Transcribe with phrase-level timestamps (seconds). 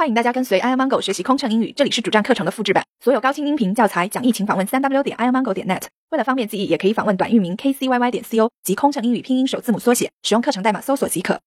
[0.00, 5.88] 欢迎大家跟随 i amango 学习空乘英语，这里是主站课程的复制版，所有高清音频教材讲义，请访问三 w 点 i amango 点 net。
[6.08, 11.42] 为了方便记忆，也可以访问短域名 kcyy 点 co 及空乘英语拼音首字母缩写，使用课程代码搜索即可。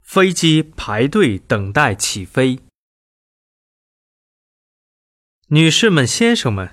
[0.00, 2.60] 飞机排队等待起飞。
[5.48, 6.72] 女士们、先生们，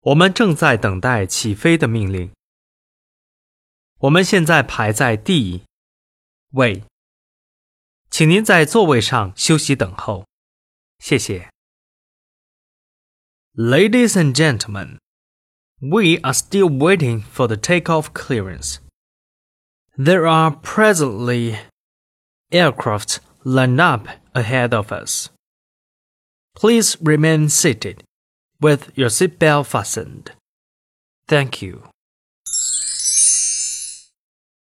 [0.00, 2.30] 我们正在等待起飞的命令。
[3.98, 5.62] 我们现在排在第一
[6.52, 6.84] 位。
[8.09, 10.25] 请您在座位上休息等候，
[10.99, 11.49] 谢谢。
[13.55, 14.97] Ladies and gentlemen,
[15.79, 18.79] we are still waiting for the takeoff clearance.
[19.97, 21.59] There are presently
[22.51, 25.29] aircraft lined up ahead of us.
[26.53, 28.03] Please remain seated
[28.59, 30.31] with your seatbelt fastened.
[31.27, 31.83] Thank you.